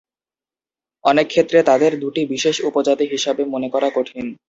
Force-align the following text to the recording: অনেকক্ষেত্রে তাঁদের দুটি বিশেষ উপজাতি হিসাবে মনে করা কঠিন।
অনেকক্ষেত্রে 1.03 1.59
তাঁদের 1.63 1.91
দুটি 1.99 2.21
বিশেষ 2.33 2.55
উপজাতি 2.69 3.05
হিসাবে 3.13 3.41
মনে 3.53 3.67
করা 3.73 3.89
কঠিন। 3.95 4.25